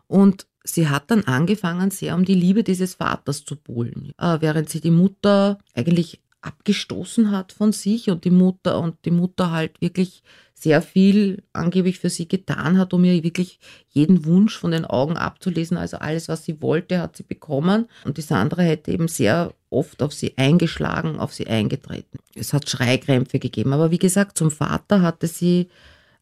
Und 0.06 0.46
sie 0.62 0.88
hat 0.88 1.10
dann 1.10 1.24
angefangen, 1.24 1.90
sehr 1.90 2.14
um 2.14 2.26
die 2.26 2.34
Liebe 2.34 2.62
dieses 2.62 2.96
Vaters 2.96 3.46
zu 3.46 3.56
buhlen. 3.56 4.12
Äh, 4.18 4.42
während 4.42 4.68
sie 4.68 4.82
die 4.82 4.90
Mutter 4.90 5.56
eigentlich 5.74 6.20
abgestoßen 6.42 7.30
hat 7.30 7.52
von 7.52 7.72
sich 7.72 8.10
und 8.10 8.24
die 8.24 8.30
Mutter 8.30 8.80
und 8.80 8.96
die 9.04 9.10
Mutter 9.10 9.50
halt 9.50 9.80
wirklich 9.80 10.22
sehr 10.60 10.82
viel 10.82 11.42
angeblich 11.54 11.98
für 11.98 12.10
sie 12.10 12.28
getan 12.28 12.76
hat, 12.76 12.92
um 12.92 13.02
ihr 13.04 13.22
wirklich 13.22 13.58
jeden 13.88 14.26
Wunsch 14.26 14.58
von 14.58 14.72
den 14.72 14.84
Augen 14.84 15.16
abzulesen. 15.16 15.78
Also 15.78 15.96
alles, 15.96 16.28
was 16.28 16.44
sie 16.44 16.60
wollte, 16.60 17.00
hat 17.00 17.16
sie 17.16 17.22
bekommen. 17.22 17.86
Und 18.04 18.18
die 18.18 18.22
Sandra 18.22 18.60
hätte 18.62 18.92
eben 18.92 19.08
sehr 19.08 19.54
oft 19.70 20.02
auf 20.02 20.12
sie 20.12 20.36
eingeschlagen, 20.36 21.18
auf 21.18 21.32
sie 21.32 21.46
eingetreten. 21.46 22.18
Es 22.34 22.52
hat 22.52 22.68
Schreikrämpfe 22.68 23.38
gegeben. 23.38 23.72
Aber 23.72 23.90
wie 23.90 23.98
gesagt, 23.98 24.36
zum 24.36 24.50
Vater 24.50 25.00
hatte 25.00 25.28
sie, 25.28 25.68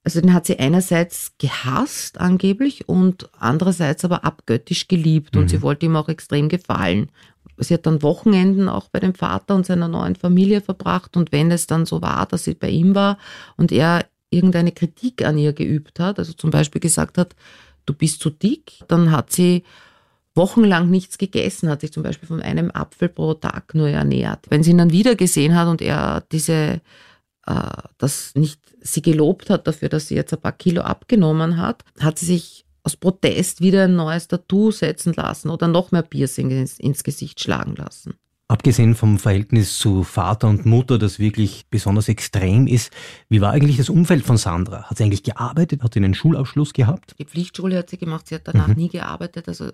also 0.04 0.20
den 0.20 0.32
hat 0.32 0.46
sie 0.46 0.60
einerseits 0.60 1.32
gehasst 1.38 2.20
angeblich 2.20 2.88
und 2.88 3.28
andererseits 3.40 4.04
aber 4.04 4.24
abgöttisch 4.24 4.86
geliebt. 4.86 5.36
Und 5.36 5.44
mhm. 5.44 5.48
sie 5.48 5.62
wollte 5.62 5.86
ihm 5.86 5.96
auch 5.96 6.08
extrem 6.08 6.48
gefallen. 6.48 7.10
Sie 7.58 7.74
hat 7.74 7.86
dann 7.86 8.02
Wochenenden 8.02 8.68
auch 8.68 8.88
bei 8.88 9.00
dem 9.00 9.14
Vater 9.14 9.54
und 9.54 9.66
seiner 9.66 9.88
neuen 9.88 10.16
Familie 10.16 10.60
verbracht. 10.60 11.16
Und 11.16 11.32
wenn 11.32 11.50
es 11.50 11.66
dann 11.66 11.86
so 11.86 12.02
war, 12.02 12.26
dass 12.26 12.44
sie 12.44 12.54
bei 12.54 12.70
ihm 12.70 12.94
war 12.94 13.18
und 13.56 13.72
er 13.72 14.06
irgendeine 14.30 14.72
Kritik 14.72 15.24
an 15.24 15.38
ihr 15.38 15.52
geübt 15.52 16.00
hat, 16.00 16.18
also 16.18 16.32
zum 16.32 16.50
Beispiel 16.50 16.80
gesagt 16.80 17.18
hat, 17.18 17.34
du 17.86 17.94
bist 17.94 18.20
zu 18.20 18.30
dick, 18.30 18.72
dann 18.88 19.10
hat 19.10 19.32
sie 19.32 19.64
wochenlang 20.34 20.88
nichts 20.90 21.18
gegessen, 21.18 21.68
hat 21.68 21.80
sich 21.80 21.92
zum 21.92 22.02
Beispiel 22.02 22.28
von 22.28 22.42
einem 22.42 22.70
Apfel 22.70 23.08
pro 23.08 23.34
Tag 23.34 23.74
nur 23.74 23.88
ernährt. 23.88 24.46
Wenn 24.50 24.62
sie 24.62 24.70
ihn 24.70 24.78
dann 24.78 24.92
wieder 24.92 25.16
gesehen 25.16 25.56
hat 25.56 25.68
und 25.68 25.82
er 25.82 26.22
diese, 26.30 26.80
äh, 27.46 27.70
das 27.98 28.34
nicht 28.34 28.60
sie 28.80 29.02
gelobt 29.02 29.50
hat 29.50 29.66
dafür, 29.66 29.88
dass 29.88 30.08
sie 30.08 30.14
jetzt 30.14 30.32
ein 30.32 30.40
paar 30.40 30.52
Kilo 30.52 30.82
abgenommen 30.82 31.56
hat, 31.56 31.84
hat 31.98 32.18
sie 32.18 32.26
sich 32.26 32.64
aus 32.88 32.96
Protest 32.96 33.60
wieder 33.60 33.84
ein 33.84 33.96
neues 33.96 34.28
Tattoo 34.28 34.70
setzen 34.70 35.12
lassen 35.12 35.50
oder 35.50 35.68
noch 35.68 35.92
mehr 35.92 36.00
Piercing 36.00 36.50
ins, 36.50 36.78
ins 36.78 37.04
Gesicht 37.04 37.38
schlagen 37.38 37.76
lassen. 37.76 38.14
Abgesehen 38.50 38.94
vom 38.94 39.18
Verhältnis 39.18 39.78
zu 39.78 40.04
Vater 40.04 40.48
und 40.48 40.64
Mutter, 40.64 40.96
das 40.96 41.18
wirklich 41.18 41.66
besonders 41.68 42.08
extrem 42.08 42.66
ist, 42.66 42.90
wie 43.28 43.42
war 43.42 43.52
eigentlich 43.52 43.76
das 43.76 43.90
Umfeld 43.90 44.24
von 44.24 44.38
Sandra? 44.38 44.84
Hat 44.84 44.96
sie 44.96 45.04
eigentlich 45.04 45.22
gearbeitet? 45.22 45.82
Hat 45.82 45.92
sie 45.92 46.00
einen 46.00 46.14
Schulabschluss 46.14 46.72
gehabt? 46.72 47.14
Die 47.18 47.26
Pflichtschule 47.26 47.76
hat 47.76 47.90
sie 47.90 47.98
gemacht, 47.98 48.26
sie 48.26 48.36
hat 48.36 48.48
danach 48.48 48.68
mhm. 48.68 48.76
nie 48.76 48.88
gearbeitet, 48.88 49.48
also 49.48 49.70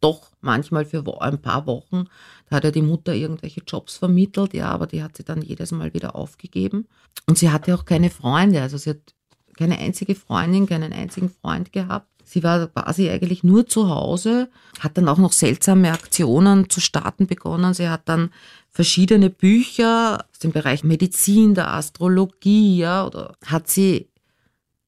doch 0.00 0.30
manchmal 0.40 0.86
für 0.86 1.04
ein 1.20 1.42
paar 1.42 1.66
Wochen. 1.66 2.04
Da 2.48 2.56
hat 2.56 2.64
ja 2.64 2.70
die 2.70 2.80
Mutter 2.80 3.12
irgendwelche 3.12 3.60
Jobs 3.66 3.98
vermittelt, 3.98 4.54
ja, 4.54 4.70
aber 4.70 4.86
die 4.86 5.02
hat 5.02 5.14
sie 5.14 5.24
dann 5.24 5.42
jedes 5.42 5.72
Mal 5.72 5.92
wieder 5.92 6.16
aufgegeben. 6.16 6.88
Und 7.26 7.36
sie 7.36 7.50
hatte 7.50 7.74
auch 7.74 7.84
keine 7.84 8.08
Freunde, 8.08 8.62
also 8.62 8.78
sie 8.78 8.90
hat 8.90 9.14
keine 9.58 9.78
einzige 9.78 10.14
Freundin, 10.14 10.66
keinen 10.66 10.94
einzigen 10.94 11.28
Freund 11.28 11.70
gehabt. 11.70 12.15
Sie 12.28 12.42
war 12.42 12.66
quasi 12.66 13.08
eigentlich 13.08 13.44
nur 13.44 13.66
zu 13.66 13.88
Hause, 13.88 14.50
hat 14.80 14.98
dann 14.98 15.08
auch 15.08 15.16
noch 15.16 15.30
seltsame 15.30 15.92
Aktionen 15.92 16.68
zu 16.68 16.80
starten 16.80 17.28
begonnen. 17.28 17.72
Sie 17.72 17.88
hat 17.88 18.08
dann 18.08 18.30
verschiedene 18.68 19.30
Bücher 19.30 20.24
aus 20.32 20.40
dem 20.40 20.50
Bereich 20.50 20.82
Medizin, 20.82 21.54
der 21.54 21.72
Astrologie, 21.72 22.78
ja, 22.78 23.06
oder 23.06 23.36
hat 23.46 23.68
sie 23.68 24.08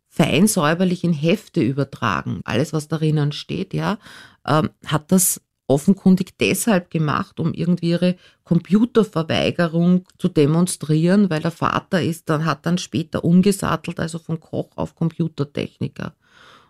fein 0.08 0.48
säuberlich 0.48 1.04
in 1.04 1.12
Hefte 1.12 1.60
übertragen. 1.60 2.40
Alles, 2.42 2.72
was 2.72 2.88
darin 2.88 3.30
steht, 3.30 3.72
ja, 3.72 3.98
ähm, 4.44 4.70
hat 4.84 5.12
das 5.12 5.40
offenkundig 5.68 6.36
deshalb 6.38 6.90
gemacht, 6.90 7.38
um 7.38 7.54
irgendwie 7.54 7.90
ihre 7.90 8.16
Computerverweigerung 8.42 10.06
zu 10.18 10.28
demonstrieren, 10.28 11.30
weil 11.30 11.40
der 11.40 11.52
Vater 11.52 12.02
ist 12.02 12.28
dann, 12.30 12.46
hat 12.46 12.66
dann 12.66 12.78
später 12.78 13.22
umgesattelt, 13.22 14.00
also 14.00 14.18
von 14.18 14.40
Koch 14.40 14.70
auf 14.74 14.96
Computertechniker. 14.96 16.14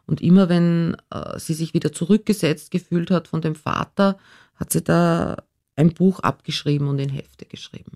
Und 0.09 0.23
immer 0.23 0.49
wenn 0.49 0.97
äh, 1.11 1.39
sie 1.39 1.55
sich 1.55 1.75
wieder 1.75 1.93
zurückgesetzt 1.93 2.71
gefühlt 2.71 3.11
hat 3.11 3.29
von 3.29 3.43
dem 3.43 3.55
Vater, 3.55 4.17
hat 4.55 4.73
sie 4.73 4.83
da 4.83 5.37
ein 5.77 5.93
Buch 5.93 6.21
abgeschrieben 6.21 6.89
und 6.89 6.99
in 6.99 7.11
Hefte 7.11 7.45
geschrieben. 7.45 7.93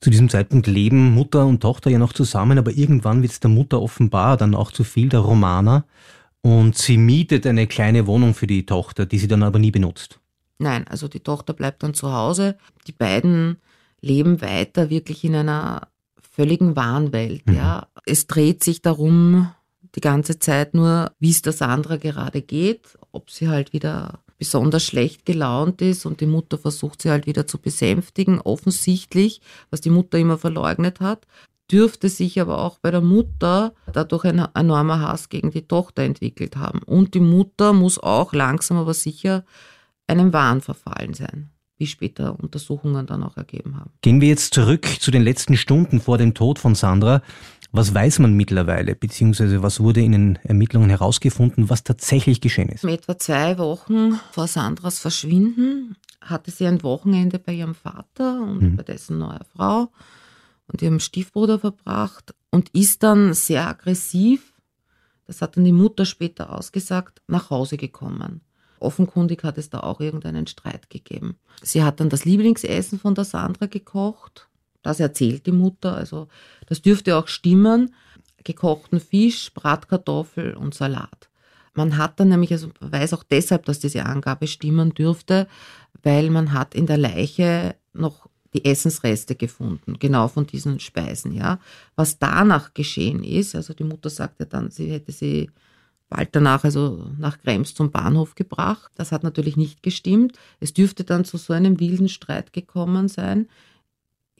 Zu 0.00 0.10
diesem 0.10 0.28
Zeitpunkt 0.28 0.66
leben 0.66 1.14
Mutter 1.14 1.46
und 1.46 1.60
Tochter 1.60 1.90
ja 1.90 1.98
noch 1.98 2.12
zusammen, 2.12 2.58
aber 2.58 2.72
irgendwann 2.72 3.22
wird 3.22 3.32
es 3.32 3.40
der 3.40 3.50
Mutter 3.50 3.80
offenbar 3.80 4.36
dann 4.36 4.54
auch 4.54 4.70
zu 4.70 4.84
viel, 4.84 5.08
der 5.08 5.20
Romaner. 5.20 5.86
Und 6.42 6.76
sie 6.76 6.98
mietet 6.98 7.46
eine 7.46 7.66
kleine 7.66 8.06
Wohnung 8.06 8.34
für 8.34 8.46
die 8.46 8.66
Tochter, 8.66 9.06
die 9.06 9.18
sie 9.18 9.26
dann 9.26 9.42
aber 9.42 9.58
nie 9.58 9.70
benutzt. 9.70 10.20
Nein, 10.58 10.86
also 10.88 11.08
die 11.08 11.20
Tochter 11.20 11.54
bleibt 11.54 11.82
dann 11.82 11.94
zu 11.94 12.12
Hause. 12.12 12.56
Die 12.86 12.92
beiden 12.92 13.56
leben 14.00 14.42
weiter 14.42 14.90
wirklich 14.90 15.24
in 15.24 15.34
einer 15.34 15.88
völligen 16.20 16.76
Wahnwelt. 16.76 17.46
Mhm. 17.46 17.54
Ja. 17.54 17.88
Es 18.04 18.26
dreht 18.26 18.62
sich 18.62 18.82
darum, 18.82 19.48
die 19.96 20.00
ganze 20.00 20.38
Zeit 20.38 20.74
nur, 20.74 21.10
wie 21.18 21.30
es 21.30 21.42
der 21.42 21.52
Sandra 21.52 21.96
gerade 21.96 22.42
geht, 22.42 22.98
ob 23.12 23.30
sie 23.30 23.48
halt 23.48 23.72
wieder 23.72 24.20
besonders 24.38 24.84
schlecht 24.84 25.24
gelaunt 25.24 25.80
ist 25.80 26.04
und 26.04 26.20
die 26.20 26.26
Mutter 26.26 26.58
versucht 26.58 27.02
sie 27.02 27.10
halt 27.10 27.26
wieder 27.26 27.46
zu 27.46 27.58
besänftigen, 27.58 28.40
offensichtlich, 28.40 29.40
was 29.70 29.80
die 29.80 29.90
Mutter 29.90 30.18
immer 30.18 30.36
verleugnet 30.36 31.00
hat, 31.00 31.26
dürfte 31.70 32.08
sich 32.08 32.40
aber 32.40 32.58
auch 32.58 32.78
bei 32.78 32.90
der 32.90 33.00
Mutter 33.00 33.72
dadurch 33.92 34.24
ein 34.24 34.46
enormer 34.54 35.00
Hass 35.00 35.30
gegen 35.30 35.50
die 35.50 35.66
Tochter 35.66 36.02
entwickelt 36.02 36.56
haben. 36.56 36.80
Und 36.82 37.14
die 37.14 37.20
Mutter 37.20 37.72
muss 37.72 37.98
auch 37.98 38.32
langsam 38.34 38.76
aber 38.76 38.94
sicher 38.94 39.44
einem 40.06 40.32
Wahn 40.32 40.60
verfallen 40.60 41.14
sein 41.14 41.50
wie 41.78 41.86
später 41.86 42.38
Untersuchungen 42.38 43.06
dann 43.06 43.22
auch 43.22 43.36
ergeben 43.36 43.76
haben. 43.76 43.90
Gehen 44.00 44.20
wir 44.20 44.28
jetzt 44.28 44.54
zurück 44.54 44.86
zu 44.98 45.10
den 45.10 45.22
letzten 45.22 45.56
Stunden 45.56 46.00
vor 46.00 46.16
dem 46.16 46.32
Tod 46.32 46.58
von 46.58 46.74
Sandra. 46.74 47.22
Was 47.72 47.94
weiß 47.94 48.20
man 48.20 48.34
mittlerweile, 48.34 48.94
beziehungsweise 48.94 49.62
was 49.62 49.80
wurde 49.80 50.00
in 50.00 50.12
den 50.12 50.38
Ermittlungen 50.44 50.90
herausgefunden, 50.90 51.68
was 51.68 51.84
tatsächlich 51.84 52.40
geschehen 52.40 52.68
ist? 52.68 52.84
Etwa 52.84 53.18
zwei 53.18 53.58
Wochen 53.58 54.18
vor 54.32 54.46
Sandras 54.46 54.98
Verschwinden 54.98 55.96
hatte 56.20 56.50
sie 56.50 56.66
ein 56.66 56.82
Wochenende 56.82 57.38
bei 57.38 57.52
ihrem 57.52 57.74
Vater 57.74 58.40
und 58.40 58.62
mhm. 58.62 58.76
bei 58.76 58.82
dessen 58.82 59.18
neuer 59.18 59.44
Frau 59.54 59.90
und 60.66 60.82
ihrem 60.82 61.00
Stiefbruder 61.00 61.58
verbracht 61.58 62.34
und 62.50 62.70
ist 62.70 63.02
dann 63.02 63.34
sehr 63.34 63.66
aggressiv, 63.66 64.54
das 65.26 65.42
hat 65.42 65.56
dann 65.56 65.64
die 65.64 65.72
Mutter 65.72 66.04
später 66.04 66.52
ausgesagt, 66.52 67.20
nach 67.26 67.50
Hause 67.50 67.76
gekommen. 67.76 68.42
Offenkundig 68.78 69.42
hat 69.42 69.58
es 69.58 69.70
da 69.70 69.80
auch 69.80 70.00
irgendeinen 70.00 70.46
Streit 70.46 70.90
gegeben. 70.90 71.36
Sie 71.62 71.82
hat 71.82 72.00
dann 72.00 72.10
das 72.10 72.24
Lieblingsessen 72.24 72.98
von 72.98 73.14
der 73.14 73.24
Sandra 73.24 73.66
gekocht 73.66 74.48
das 74.86 75.00
erzählt 75.00 75.46
die 75.46 75.52
Mutter, 75.52 75.96
also 75.96 76.28
das 76.66 76.80
dürfte 76.80 77.16
auch 77.16 77.26
stimmen. 77.26 77.92
Gekochten 78.44 79.00
Fisch, 79.00 79.52
Bratkartoffel 79.52 80.54
und 80.54 80.74
Salat. 80.74 81.28
Man 81.74 81.98
hat 81.98 82.20
dann 82.20 82.28
nämlich, 82.28 82.52
also 82.52 82.70
weiß 82.78 83.14
auch 83.14 83.24
deshalb, 83.24 83.64
dass 83.64 83.80
diese 83.80 84.06
Angabe 84.06 84.46
stimmen 84.46 84.94
dürfte, 84.94 85.48
weil 86.04 86.30
man 86.30 86.52
hat 86.52 86.76
in 86.76 86.86
der 86.86 86.98
Leiche 86.98 87.74
noch 87.94 88.28
die 88.54 88.64
Essensreste 88.64 89.34
gefunden, 89.34 89.98
genau 89.98 90.28
von 90.28 90.46
diesen 90.46 90.78
Speisen, 90.78 91.32
ja. 91.32 91.58
Was 91.96 92.20
danach 92.20 92.72
geschehen 92.72 93.24
ist, 93.24 93.56
also 93.56 93.74
die 93.74 93.82
Mutter 93.82 94.08
sagte 94.08 94.46
dann, 94.46 94.70
sie 94.70 94.92
hätte 94.92 95.10
sie 95.10 95.50
bald 96.08 96.28
danach, 96.30 96.62
also 96.62 97.10
nach 97.18 97.38
Krems 97.40 97.74
zum 97.74 97.90
Bahnhof 97.90 98.36
gebracht. 98.36 98.92
Das 98.94 99.10
hat 99.10 99.24
natürlich 99.24 99.56
nicht 99.56 99.82
gestimmt. 99.82 100.38
Es 100.60 100.72
dürfte 100.72 101.02
dann 101.02 101.24
zu 101.24 101.38
so 101.38 101.52
einem 101.52 101.80
wilden 101.80 102.08
Streit 102.08 102.52
gekommen 102.52 103.08
sein, 103.08 103.48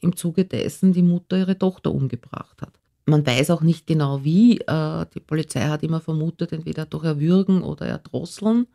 im 0.07 0.17
Zuge 0.17 0.45
dessen 0.45 0.93
die 0.93 1.03
Mutter 1.03 1.37
ihre 1.39 1.59
Tochter 1.59 1.93
umgebracht 1.93 2.63
hat. 2.63 2.73
Man 3.07 3.25
weiß 3.25 3.51
auch 3.51 3.63
nicht 3.63 3.87
genau 3.87 4.25
wie. 4.25 4.59
Äh, 4.59 5.07
die 5.15 5.21
Polizei 5.21 5.61
hat 5.69 5.83
immer 5.83 6.01
vermutet, 6.01 6.53
entweder 6.53 6.87
durch 6.87 7.05
Erwürgen 7.05 7.63
oder 7.63 7.87
Erdrosseln. 7.87 8.67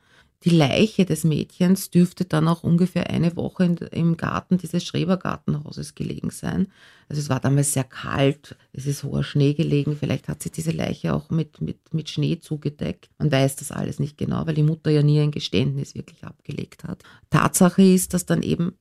Die 0.44 0.50
Leiche 0.50 1.06
des 1.06 1.24
Mädchens 1.24 1.92
dürfte 1.92 2.26
dann 2.26 2.48
auch 2.48 2.64
ungefähr 2.64 3.12
eine 3.12 3.36
Woche 3.36 3.76
im 3.92 4.18
Garten 4.18 4.58
dieses 4.58 4.84
Schrebergartenhauses 4.84 5.94
gelegen 5.94 6.32
sein. 6.32 6.68
Also 7.10 7.22
es 7.22 7.30
war 7.30 7.40
damals 7.40 7.74
sehr 7.74 7.84
kalt, 7.84 8.56
es 8.74 8.88
ist 8.88 9.04
hoher 9.04 9.24
Schnee 9.24 9.54
gelegen, 9.54 9.96
vielleicht 9.96 10.30
hat 10.30 10.42
sie 10.42 10.50
diese 10.50 10.72
Leiche 10.72 11.14
auch 11.14 11.30
mit, 11.30 11.62
mit, 11.62 11.94
mit 11.94 12.10
Schnee 12.10 12.40
zugedeckt. 12.40 13.10
Man 13.20 13.32
weiß 13.32 13.58
das 13.58 13.72
alles 13.72 14.00
nicht 14.00 14.18
genau, 14.18 14.48
weil 14.48 14.56
die 14.56 14.64
Mutter 14.64 14.90
ja 14.90 15.04
nie 15.04 15.20
ein 15.20 15.30
Geständnis 15.30 15.94
wirklich 15.94 16.24
abgelegt 16.24 16.86
hat. 16.86 17.04
Tatsache 17.30 17.84
ist, 17.84 18.16
dass 18.16 18.26
dann 18.26 18.42
eben 18.42 18.74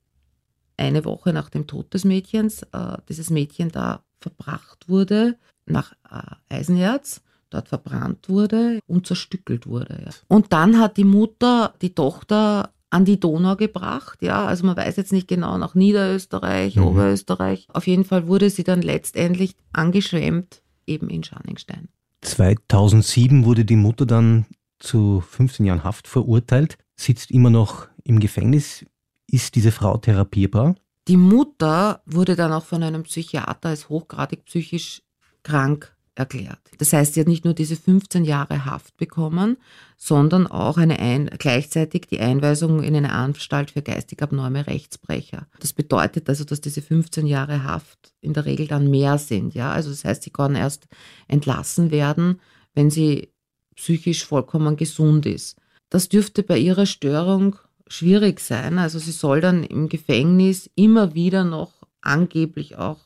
eine 0.80 1.04
Woche 1.04 1.32
nach 1.32 1.50
dem 1.50 1.66
Tod 1.66 1.92
des 1.94 2.04
Mädchens 2.04 2.62
äh, 2.72 2.96
dieses 3.08 3.30
Mädchen 3.30 3.70
da 3.70 4.02
verbracht 4.20 4.88
wurde 4.88 5.36
nach 5.66 5.92
äh, 6.10 6.54
Eisenerz, 6.54 7.22
dort 7.50 7.68
verbrannt 7.68 8.28
wurde 8.28 8.80
und 8.86 9.06
zerstückelt 9.06 9.66
wurde. 9.66 10.02
Ja. 10.04 10.10
Und 10.28 10.52
dann 10.52 10.78
hat 10.78 10.96
die 10.96 11.04
Mutter 11.04 11.74
die 11.80 11.94
Tochter 11.94 12.70
an 12.90 13.04
die 13.04 13.20
Donau 13.20 13.56
gebracht. 13.56 14.20
Ja, 14.20 14.46
also 14.46 14.66
man 14.66 14.76
weiß 14.76 14.96
jetzt 14.96 15.12
nicht 15.12 15.28
genau 15.28 15.56
nach 15.58 15.74
Niederösterreich, 15.74 16.76
mhm. 16.76 16.84
Oberösterreich. 16.84 17.68
Auf 17.72 17.86
jeden 17.86 18.04
Fall 18.04 18.26
wurde 18.26 18.50
sie 18.50 18.64
dann 18.64 18.82
letztendlich 18.82 19.54
angeschwemmt 19.72 20.62
eben 20.86 21.08
in 21.08 21.22
Scharningstein. 21.22 21.88
2007 22.22 23.44
wurde 23.44 23.64
die 23.64 23.76
Mutter 23.76 24.06
dann 24.06 24.46
zu 24.78 25.20
15 25.20 25.66
Jahren 25.66 25.84
Haft 25.84 26.08
verurteilt, 26.08 26.78
sitzt 26.96 27.30
immer 27.30 27.50
noch 27.50 27.86
im 28.02 28.18
Gefängnis. 28.18 28.84
Ist 29.30 29.54
diese 29.54 29.70
Frau 29.70 29.96
therapierbar? 29.96 30.74
Die 31.06 31.16
Mutter 31.16 32.02
wurde 32.04 32.34
dann 32.34 32.52
auch 32.52 32.64
von 32.64 32.82
einem 32.82 33.04
Psychiater 33.04 33.68
als 33.68 33.88
hochgradig 33.88 34.44
psychisch 34.44 35.02
krank 35.42 35.94
erklärt. 36.16 36.58
Das 36.78 36.92
heißt, 36.92 37.14
sie 37.14 37.20
hat 37.20 37.28
nicht 37.28 37.44
nur 37.44 37.54
diese 37.54 37.76
15 37.76 38.24
Jahre 38.24 38.64
Haft 38.64 38.96
bekommen, 38.96 39.56
sondern 39.96 40.46
auch 40.46 40.76
eine 40.76 40.98
ein, 40.98 41.30
gleichzeitig 41.38 42.02
die 42.10 42.20
Einweisung 42.20 42.82
in 42.82 42.96
eine 42.96 43.12
Anstalt 43.12 43.70
für 43.70 43.82
geistig 43.82 44.20
abnorme 44.20 44.66
Rechtsbrecher. 44.66 45.46
Das 45.60 45.72
bedeutet 45.72 46.28
also, 46.28 46.44
dass 46.44 46.60
diese 46.60 46.82
15 46.82 47.26
Jahre 47.26 47.64
Haft 47.64 48.12
in 48.20 48.32
der 48.32 48.44
Regel 48.44 48.66
dann 48.66 48.90
mehr 48.90 49.18
sind. 49.18 49.54
Ja? 49.54 49.72
Also 49.72 49.90
das 49.90 50.04
heißt, 50.04 50.24
sie 50.24 50.30
kann 50.30 50.56
erst 50.56 50.88
entlassen 51.28 51.90
werden, 51.90 52.40
wenn 52.74 52.90
sie 52.90 53.32
psychisch 53.76 54.24
vollkommen 54.24 54.76
gesund 54.76 55.24
ist. 55.24 55.56
Das 55.88 56.08
dürfte 56.08 56.42
bei 56.42 56.58
ihrer 56.58 56.86
Störung 56.86 57.56
schwierig 57.90 58.40
sein. 58.40 58.78
Also 58.78 58.98
sie 58.98 59.12
soll 59.12 59.40
dann 59.40 59.64
im 59.64 59.88
Gefängnis 59.88 60.70
immer 60.74 61.14
wieder 61.14 61.44
noch 61.44 61.72
angeblich 62.00 62.76
auch 62.76 62.98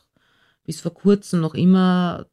bis 0.64 0.80
vor 0.80 0.94
kurzem 0.94 1.40
noch 1.40 1.54
immer 1.54 2.26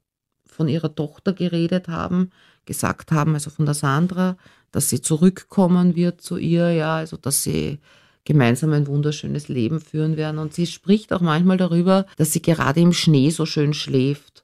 von 0.45 0.67
ihrer 0.67 0.93
Tochter 0.95 1.33
geredet 1.33 1.87
haben, 1.87 2.31
gesagt 2.65 3.11
haben, 3.11 3.33
also 3.33 3.49
von 3.49 3.65
der 3.65 3.73
Sandra, 3.73 4.37
dass 4.71 4.89
sie 4.89 5.01
zurückkommen 5.01 5.95
wird 5.95 6.21
zu 6.21 6.37
ihr, 6.37 6.71
ja, 6.71 6.95
also 6.95 7.17
dass 7.17 7.43
sie 7.43 7.79
gemeinsam 8.23 8.71
ein 8.73 8.87
wunderschönes 8.87 9.47
Leben 9.47 9.81
führen 9.81 10.15
werden. 10.15 10.37
Und 10.37 10.53
sie 10.53 10.67
spricht 10.67 11.11
auch 11.11 11.21
manchmal 11.21 11.57
darüber, 11.57 12.05
dass 12.17 12.31
sie 12.31 12.41
gerade 12.41 12.79
im 12.79 12.93
Schnee 12.93 13.31
so 13.31 13.45
schön 13.45 13.73
schläft. 13.73 14.43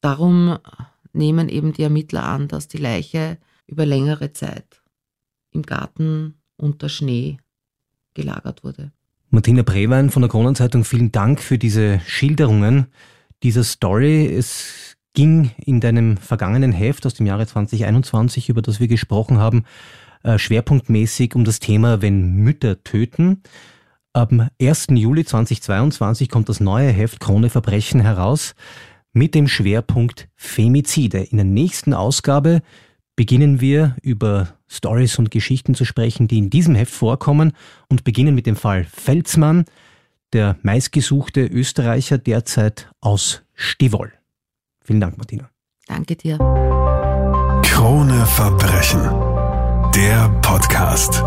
Darum 0.00 0.58
nehmen 1.12 1.48
eben 1.48 1.72
die 1.72 1.82
Ermittler 1.82 2.24
an, 2.24 2.48
dass 2.48 2.68
die 2.68 2.78
Leiche 2.78 3.38
über 3.66 3.86
längere 3.86 4.32
Zeit 4.32 4.82
im 5.52 5.62
Garten 5.62 6.34
unter 6.56 6.88
Schnee 6.88 7.38
gelagert 8.14 8.64
wurde. 8.64 8.92
Martina 9.30 9.62
Brewein 9.62 10.10
von 10.10 10.22
der 10.22 10.30
Kronenzeitung, 10.30 10.84
vielen 10.84 11.10
Dank 11.10 11.40
für 11.40 11.58
diese 11.58 12.00
Schilderungen 12.06 12.88
dieser 13.42 13.64
Story. 13.64 14.26
Es 14.26 14.96
ging 15.14 15.50
in 15.64 15.80
deinem 15.80 16.16
vergangenen 16.16 16.72
Heft 16.72 17.06
aus 17.06 17.14
dem 17.14 17.26
Jahre 17.26 17.46
2021, 17.46 18.48
über 18.48 18.62
das 18.62 18.80
wir 18.80 18.88
gesprochen 18.88 19.38
haben, 19.38 19.64
äh, 20.22 20.38
schwerpunktmäßig 20.38 21.34
um 21.34 21.44
das 21.44 21.60
Thema, 21.60 22.02
wenn 22.02 22.34
Mütter 22.34 22.82
töten. 22.84 23.42
Am 24.12 24.48
1. 24.60 24.88
Juli 24.90 25.24
2022 25.24 26.28
kommt 26.28 26.48
das 26.48 26.60
neue 26.60 26.90
Heft 26.90 27.18
Krone 27.18 27.48
Verbrechen 27.48 28.00
heraus 28.00 28.54
mit 29.12 29.34
dem 29.34 29.48
Schwerpunkt 29.48 30.28
Femizide. 30.36 31.22
In 31.22 31.38
der 31.38 31.46
nächsten 31.46 31.94
Ausgabe 31.94 32.60
beginnen 33.16 33.60
wir 33.60 33.96
über 34.02 34.54
Stories 34.72 35.18
und 35.18 35.30
Geschichten 35.30 35.74
zu 35.74 35.84
sprechen, 35.84 36.28
die 36.28 36.38
in 36.38 36.50
diesem 36.50 36.74
Heft 36.74 36.92
vorkommen 36.92 37.52
und 37.88 38.04
beginnen 38.04 38.34
mit 38.34 38.46
dem 38.46 38.56
Fall 38.56 38.84
Felsmann, 38.84 39.64
der 40.32 40.56
meistgesuchte 40.62 41.44
Österreicher 41.44 42.18
derzeit 42.18 42.90
aus 43.00 43.42
Stivol. 43.54 44.12
Vielen 44.84 45.00
Dank, 45.00 45.18
Martina. 45.18 45.50
Danke 45.86 46.16
dir. 46.16 46.38
Krone 47.62 48.26
Verbrechen. 48.26 49.02
Der 49.94 50.28
Podcast. 50.40 51.22